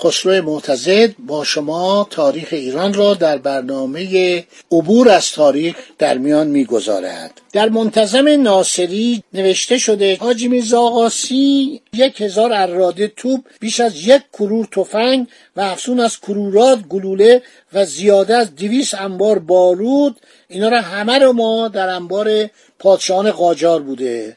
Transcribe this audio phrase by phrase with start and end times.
[0.00, 7.40] خسرو معتزد با شما تاریخ ایران را در برنامه عبور از تاریخ در میان می‌گذارد.
[7.52, 11.10] در منتظم ناصری نوشته شده حاجی میرزا
[11.92, 17.42] یک هزار اراده توپ بیش از یک کرور تفنگ و افسون از کرورات گلوله
[17.72, 20.16] و زیاده از دویست انبار بارود.
[20.48, 24.36] اینا را همه رو ما در انبار پادشاهان قاجار بوده.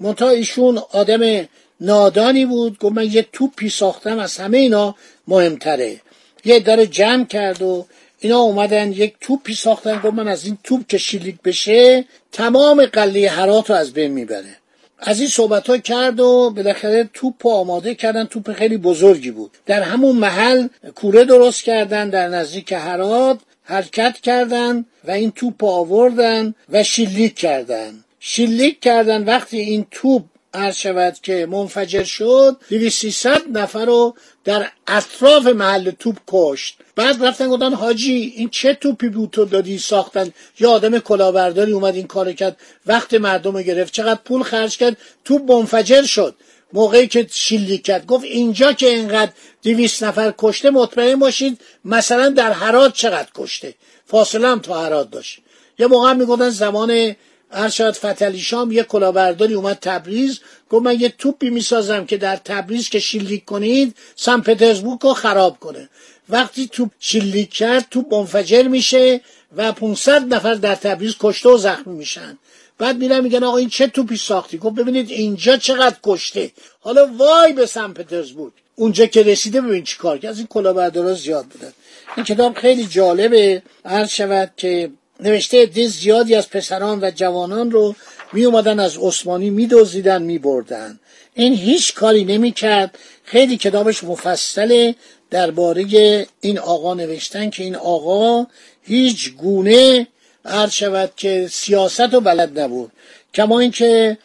[0.00, 1.48] منتها ایشون آدم
[1.80, 4.94] نادانی بود گفت من یه توپی ساختم از همه اینا
[5.28, 6.00] مهمتره.
[6.44, 7.86] یه داره جمع کرد و
[8.18, 13.28] اینا اومدن یک توپی ساختن گفت من از این توپ که شلیک بشه تمام قله
[13.28, 14.56] هرات رو از بین می‌بره.
[14.98, 19.50] از این صحبت ها کرد و بالاخره توپ آماده کردن توپ خیلی بزرگی بود.
[19.66, 26.54] در همون محل کوره درست کردن در نزدیک هرات حرکت کردن و این توپ آوردن
[26.68, 28.04] و شلیک کردن.
[28.20, 30.22] شلیک کردن وقتی این توپ
[30.56, 32.56] عرض شود که منفجر شد
[32.90, 36.78] ست نفر رو در اطراف محل توپ کشت.
[36.96, 41.94] بعد رفتن گفتن حاجی این چه توپی بود تو دادی ساختن؟ یا آدم کلاهبرداری اومد
[41.94, 43.92] این کار کرد وقت مردم رو گرفت.
[43.92, 46.34] چقدر پول خرج کرد توپ منفجر شد.
[46.72, 48.06] موقعی که شلیک کرد.
[48.06, 49.32] گفت اینجا که اینقدر
[49.62, 53.74] دویست نفر کشته مطمئن باشید مثلا در حرات چقدر کشته.
[54.06, 55.38] فاصله هم تا حرات داشت.
[55.78, 57.16] یه موقع می‌گفتن زمان
[57.50, 60.40] ارشاد فتلی شام یه کلاهبرداری اومد تبریز
[60.70, 65.58] گفت من یه توپی می‌سازم که در تبریز که شلیک کنید سن پترزبورگ رو خراب
[65.60, 65.88] کنه.
[66.28, 69.20] وقتی توپ شلیک کرد توپ منفجر میشه
[69.56, 72.38] و 500 نفر در تبریز کشته و زخمی میشن.
[72.78, 76.50] بعد میرن میگن آقا این چه توپی ساختی؟ گفت ببینید اینجا چقدر کشته.
[76.80, 78.52] حالا وای به سن پترزبورگ.
[78.76, 81.72] اونجا که رسیده ببین چی کار که از این کلاهبردارا زیاد بودن.
[82.16, 83.62] این کتاب خیلی جالبه.
[83.84, 84.90] عرض شود که
[85.20, 87.94] نوشته عده زیادی از پسران و جوانان رو
[88.32, 91.00] می اومدن از عثمانی می دوزیدن می بردن.
[91.34, 94.94] این هیچ کاری نمی کرد خیلی کتابش مفصله
[95.30, 98.46] درباره این آقا نوشتن که این آقا
[98.82, 100.06] هیچ گونه
[100.44, 102.92] عرض شود که سیاست رو بلد نبود.
[103.34, 104.18] کما اینکه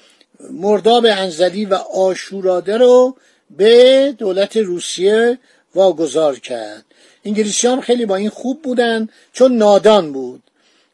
[0.52, 3.16] مرداب انزلی و آشوراده رو
[3.58, 5.40] به دولت روسیه
[5.76, 6.86] واگذار کرد.
[7.26, 10.44] انگلیسی هم خیلی با این خوب بودن چون نادان بود.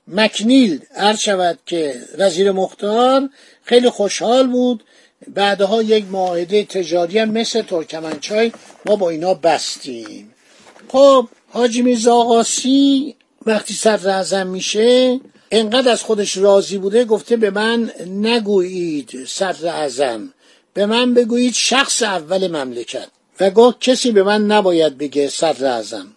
[0.08, 3.30] مکنیل عرض شود که وزیر مختار
[3.64, 4.84] خیلی خوشحال بود.
[5.28, 8.52] بعدها یک معاهده تجاری هم مثل ترکمنچای
[8.86, 10.34] ما با اینا بستیم.
[10.88, 12.44] خب حاجی میرزا
[13.46, 15.20] وقتی صدر اعظم میشه
[15.52, 20.34] انقدر از خودش راضی بوده گفته به من نگویید صدر اعظم
[20.74, 23.08] به من بگویید شخص اول مملکت.
[23.40, 26.08] و گاه کسی به من نباید بگه صدر اعظم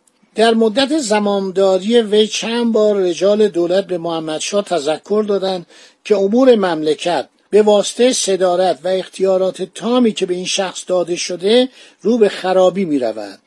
[0.40, 5.66] در مدت زمامداری وی چند بار رجال دولت به محمدشاه تذکر دادند
[6.04, 11.68] که امور مملکت به واسطه صدارت و اختیارات تامی که به این شخص داده شده
[12.02, 13.38] رو به خرابی می رود.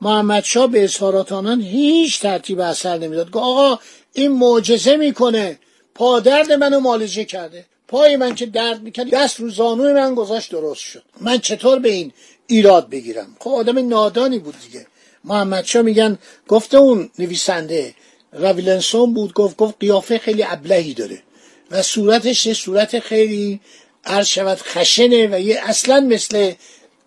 [0.00, 3.30] محمدشاه به اظهارات آنان هیچ ترتیب اثر نمی‌داد.
[3.30, 3.78] گفت آقا
[4.12, 5.58] این معجزه می‌کنه.
[5.94, 7.64] پادرد منو مالجه کرده.
[7.88, 11.02] پای من که درد می‌کرد دست رو زانوی من گذاشت درست شد.
[11.20, 12.12] من چطور به این
[12.46, 14.86] ایراد بگیرم؟ خب آدم نادانی بود دیگه.
[15.24, 16.18] محمد میگن
[16.48, 17.94] گفته اون نویسنده
[18.32, 21.22] راویلنسون بود گفت گفت قیافه خیلی ابلهی داره
[21.70, 23.60] و صورتش یه صورت خیلی
[24.04, 26.52] عرض شود خشنه و یه اصلا مثل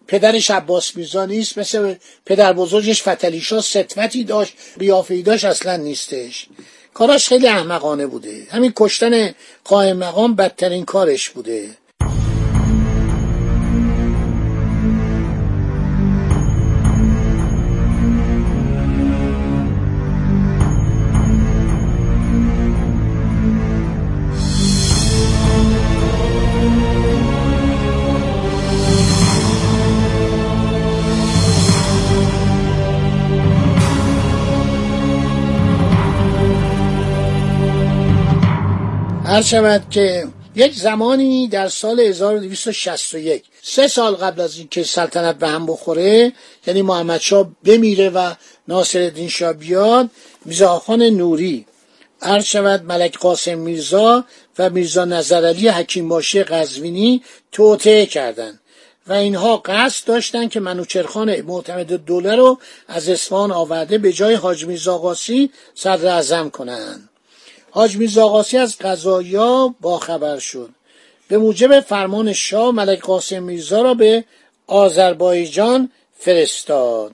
[0.07, 1.95] پدرش عباس میرزا نیست مثل
[2.25, 6.47] پدر بزرگش فتلیشا ستوتی داشت قیافه داشت اصلا نیستش.
[6.93, 8.47] کاراش خیلی احمقانه بوده.
[8.51, 9.33] همین کشتن
[9.63, 11.69] قائم مقام بدترین کارش بوده.
[39.35, 45.47] هر شود که یک زمانی در سال 1261 سه سال قبل از اینکه سلطنت به
[45.47, 46.33] هم بخوره
[46.67, 48.33] یعنی محمد شاه بمیره و
[48.67, 50.09] ناصر الدین شاه بیاد
[50.45, 51.65] میزاخان نوری
[52.21, 54.25] عرض شود ملک قاسم میرزا
[54.59, 58.59] و میرزا نظرعلی حکیم باشی قزوینی توطعه کردند.
[59.07, 64.65] و اینها قصد داشتند که منوچرخان معتمد دوله رو از اصفهان آورده به جای حاج
[64.65, 67.09] میرزا قاسی صدر اعظم کنند.
[67.75, 70.69] حاج میرزا قاسی از قضایا باخبر شد.
[71.27, 74.23] به موجب فرمان شاه ملک قاسم میرزا را به
[74.67, 77.11] آذربایجان فرستاد.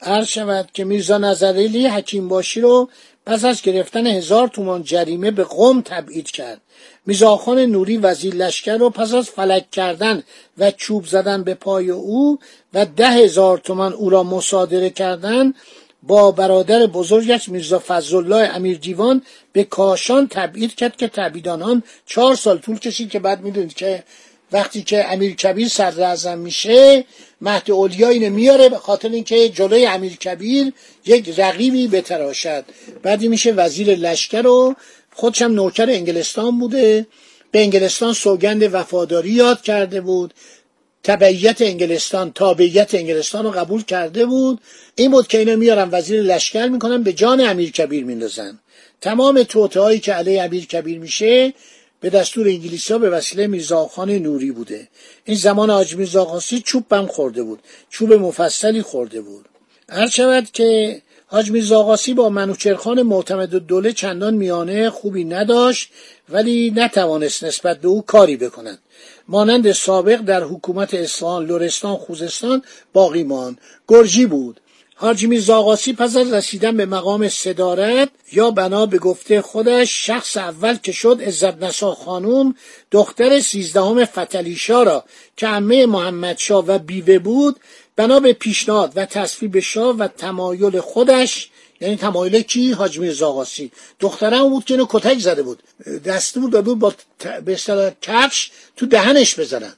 [0.00, 2.88] عرض شود که میرزا نظریلی حکیم باشی رو
[3.26, 6.60] پس از گرفتن هزار تومان جریمه به قوم تبعید کرد.
[7.06, 10.22] میزاخان نوری وزیر لشکر رو پس از فلک کردن
[10.58, 12.38] و چوب زدن به پای او
[12.74, 15.54] و ده هزار تومان او را مصادره کردن
[16.02, 19.22] با برادر بزرگش میرزا فضلالله امیر دیوان
[19.52, 24.04] به کاشان تبعید کرد که تبعید آنان چهار سال طول کشید که بعد می‌دونید که
[24.52, 27.04] وقتی که امیر کبیر صدر میشه
[27.40, 30.72] مهد اولیا اینو میاره به خاطر اینکه جلوی امیر کبیر
[31.06, 32.64] یک رقیبی بتراشد.
[33.02, 34.74] بعدی میشه وزیر لشکر و
[35.14, 37.06] خودشم نوکر انگلستان بوده.
[37.50, 40.34] به انگلستان سوگند وفاداری یاد کرده بود.
[41.04, 44.60] تبعیت انگلستان تابعیت انگلستان رو قبول کرده بود.
[44.94, 48.58] این بود که اینا میارن وزیر لشکر می‌کنن به جان امیر کبیر میندازن.
[49.00, 51.54] تمام توته هایی که علیه امیر کبیر میشه
[52.00, 54.88] به دستور انگلیسی ها به وسیله میرزاخان نوری بوده.
[55.24, 57.58] این زمان آج میرزا چوب بم خورده بود
[57.90, 59.48] چوب مفصلی خورده بود.
[59.88, 65.90] هر شود که حاج میرزا با منوچرخان معتمد دوله چندان میانه خوبی نداشت
[66.28, 68.78] ولی نتوانست نسبت به او کاری بکند.
[69.28, 72.62] مانند سابق در حکومت اصفهان لرستان خوزستان
[72.92, 73.60] باقی ماند.
[73.88, 74.60] گرجی بود.
[75.00, 75.62] حاجی میرزا
[75.98, 81.20] پس از رسیدن به مقام صدارت یا بنا به گفته خودش شخص اول که شد
[81.22, 82.54] عزت نسا خانوم
[82.90, 85.04] دختر سیزدهم فتلیشا را
[85.36, 87.60] که عمه محمدشاه و بیوه بود
[87.96, 91.50] بنا به پیشنهاد و تصویب شاه و تمایل خودش
[91.80, 93.70] یعنی تمایل کی حاج میرزا آقاسی؟
[94.00, 95.62] دخترم بود که کتک زده بود.
[96.04, 96.92] دستور داده بود با
[97.44, 99.72] به اصطلاح کفش تو دهنش بزنن.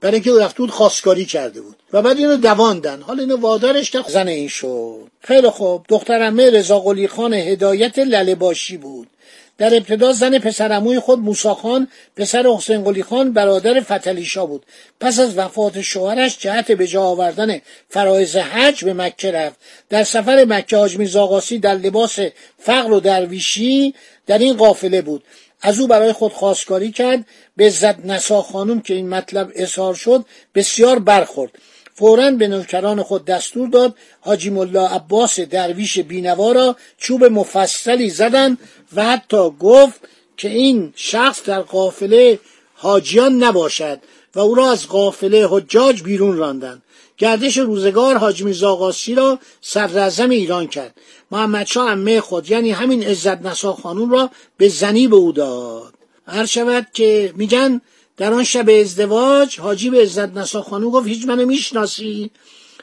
[0.00, 1.76] برای اینکه رفته بود خواستگاری کرده بود.
[1.92, 3.02] و بعد اینو دواندن.
[3.02, 5.10] حالا اینو وادارش زن این شد.
[5.20, 5.84] خیلی خوب.
[5.88, 9.08] دخترمه رضا قلی خان هدایت لله باشی بود.
[9.58, 14.66] در ابتدا زن پسرموی خود موساخان پسر حسین قلی خان برادر فتلیشا بود.
[15.00, 19.56] پس از وفات شوهرش جهت به جا آوردن فرایز حج به مکه رفت.
[19.88, 22.18] در سفر مکه حاج میرزا در لباس
[22.58, 23.94] فقر و درویشی
[24.26, 25.24] در این قافله بود.
[25.62, 27.24] از او برای خود خواستگاری کرد.
[27.56, 30.24] به زد نسا خانم که این مطلب اظهار شد
[30.54, 31.50] بسیار برخورد.
[31.98, 38.58] فورا به نوکران خود دستور داد حاجی ملا عباس درویش بینوا را چوب مفصلی زدند
[38.96, 40.00] و حتی گفت
[40.36, 42.38] که این شخص در قافله
[42.74, 44.00] حاجیان نباشد
[44.34, 46.82] و او را از قافله حجاج بیرون راندند.
[47.18, 50.94] گردش روزگار حاج میرزا را صدر ایران کرد.
[51.30, 55.94] محمد شاه عمه خود یعنی همین عزت نسا خانوم را به زنی به او داد.
[56.26, 57.80] هر شود که میگن
[58.16, 62.30] در آن شب ازدواج حاجی به عزت نسا خانوم گفت هیچ منو می‌شناسی؟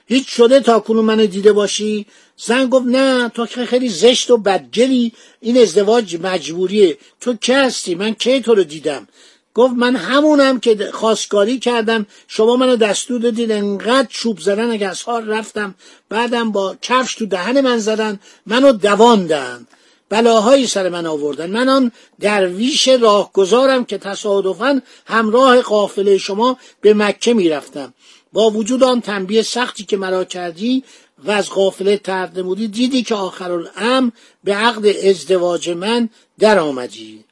[0.07, 2.05] هیچ شده تا کنون منو دیده باشی؟
[2.37, 6.97] زن گفت نه تو که خیلی زشت و بدگلی این ازدواج مجبوریه.
[7.21, 9.07] تو که هستی؟ من کی تو رو دیدم؟
[9.53, 15.03] گفت من همونم که خواستگاری کردم شما منو دستور دادید انقدر چوب زدن اگه از
[15.07, 15.75] رفتم
[16.09, 19.67] بعدم با کفش تو دهن من زدن منو دواندن
[20.13, 21.49] بلاهایی سر من آوردن.
[21.49, 27.93] من آن درویش راهگذارم که تصادفا همراه قافله شما به مکه می‌رفتم.
[28.33, 30.83] با وجود آن تنبیه سختی که مرا کردی
[31.25, 34.11] و از قافله ترد نمودی دیدی که آخرالام
[34.43, 37.23] به عقد ازدواج من در آمدی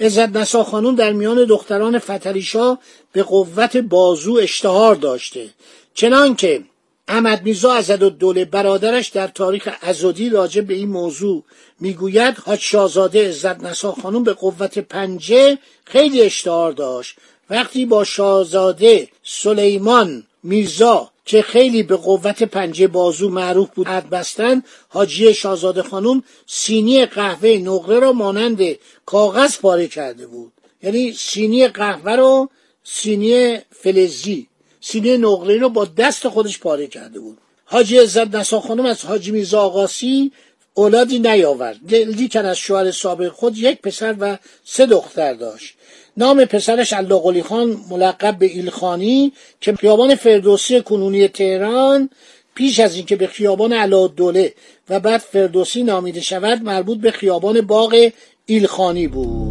[0.00, 2.78] عزت نسا خانون در میان دختران فتریشا
[3.12, 5.48] به قوت بازو اشتهار داشته.
[5.94, 6.62] چنان که
[7.10, 11.42] احمد میرزا ازد دوله برادرش در تاریخ ازودی راجع به این موضوع
[11.80, 17.16] می‌گوید حاج شاهزاده عزت نسا خانم به قوت پنجه خیلی اشتهار داشت.
[17.50, 24.62] وقتی با شاهزاده سلیمان میرزا که خیلی به قوت پنجه بازو معروف بود حد بستن
[24.88, 28.60] حاجی شاهزاده خانم سینی قهوه نقره را مانند
[29.06, 30.52] کاغذ پاره کرده بود.
[30.82, 32.50] یعنی سینی قهوه رو
[32.84, 34.49] سینی فلزی
[34.80, 37.38] سینی نقره رو با دست خودش پاره کرده بود.
[37.64, 40.32] حاجی عزت نسا خانم از حاجی میرزا آقاسی
[40.74, 41.94] اولادی نیاورد.
[41.94, 45.74] لیکن از شوهر سابق خود یک پسر و سه دختر داشت.
[46.16, 52.10] نام پسرش الله خان ملقب به ایلخانی که خیابان فردوسی کنونی تهران
[52.54, 54.54] پیش از اینکه به خیابان دوله
[54.88, 58.10] و بعد فردوسی نامیده شود مربوط به خیابان باغ
[58.46, 59.49] ایلخانی بود.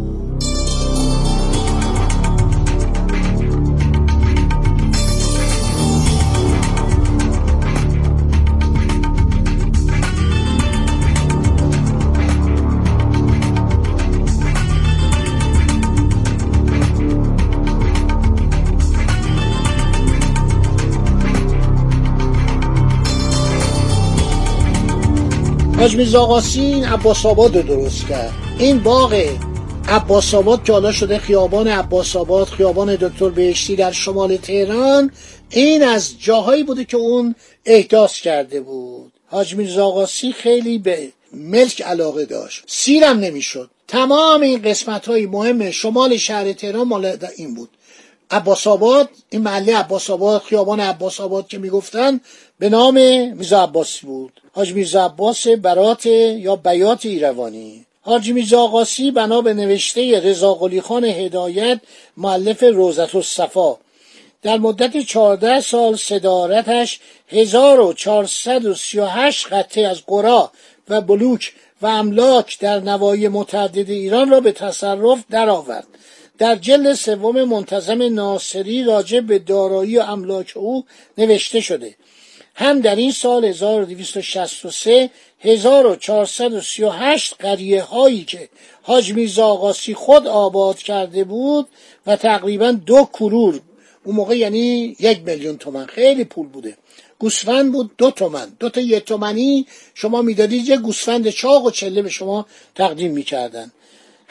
[25.80, 28.32] حاج میرزا آقاسی این عباس آباد رو درست کرد.
[28.58, 29.38] این باغ
[29.88, 35.10] عباس آباد که حالا شده خیابان عباس آباد خیابان دکتر بهشتی در شمال تهران
[35.50, 37.34] این از جاهایی بوده که اون
[37.64, 39.12] احداث کرده بود.
[39.26, 42.62] حاج میرزا خیلی به ملک علاقه داشت.
[42.66, 43.70] سیرم نمی‌شد.
[43.88, 47.70] تمام این قسمت های مهم شمال شهر تهران مال این بود.
[48.30, 52.20] عباس آباد این محله عباس آباد خیابان عباس آباد که می‌گفتن
[52.58, 52.94] به نام
[53.34, 54.40] میرزا عباسی بود.
[54.52, 57.86] حاج میرزا عباس برات یا بیات ایروانی.
[58.02, 61.80] حاج میرزا آقاسی بنا به نوشته رضا خان هدایت
[62.16, 63.76] معلف روزت الصفا.
[64.42, 70.50] در مدت چهارده سال صدارتش 1438 قطعه از قرا
[70.88, 75.86] و بلوک و املاک در نواحی متعدد ایران را به تصرف درآورد.
[76.40, 80.84] در جلد سوم منتظم ناصری راجع به دارایی و املاک او
[81.18, 81.94] نوشته شده.
[82.54, 88.48] هم در این سال 1263 1438 قریه هایی که
[88.82, 91.68] حاج میرزا آقاسی خود آباد کرده بود
[92.06, 93.60] و تقریبا دو کرور
[94.04, 96.76] اون موقع یعنی یک میلیون تومن خیلی پول بوده.
[97.18, 102.02] گوسفند بود دو تومن دو تا یک تومنی شما می‌دادید یه گوسفند چاق و چله
[102.02, 103.72] به شما تقدیم می‌کردن.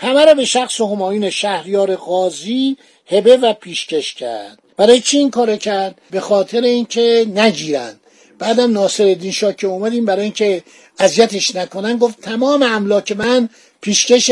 [0.01, 2.77] همه را به شخص همایون شهریار قاضی
[3.08, 4.60] هبه و پیشکش کرد.
[4.77, 8.00] برای چی این کار کرد؟ به خاطر اینکه نگیرن.
[8.39, 10.63] بعدم ناصر الدین شاه که اومدیم برای اینکه
[11.00, 13.50] اذیتش نکنن گفت تمام املاک من
[13.82, 14.32] پیشکش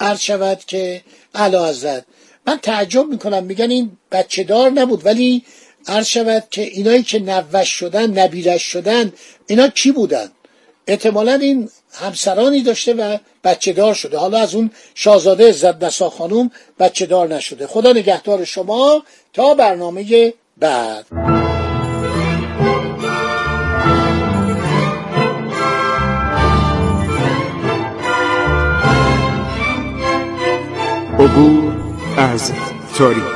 [0.00, 1.02] عرض شود که
[1.34, 2.04] علا حضرت.
[2.46, 5.44] من تعجب می‌کنم میگن این بچه دار نبود ولی
[5.86, 9.12] عرض شود که اینایی که نوش شدن نبیرش شدن
[9.46, 10.30] اینا کی بودن؟
[10.86, 14.18] احتمالا این همسرانی داشته و بچه دار شده.
[14.18, 17.66] حالا از اون شاهزاده عزت نسا خانوم بچه دار نشده.
[17.66, 19.02] خدا نگهدار شما
[19.32, 21.06] تا برنامه بعد.
[31.18, 31.72] عبور
[32.16, 32.52] از
[32.98, 33.35] تاریخ.